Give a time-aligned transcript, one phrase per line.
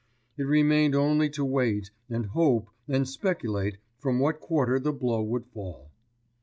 [0.35, 5.45] It remained only to wait and hope and speculate from what quarter the blow would
[5.45, 5.91] fall.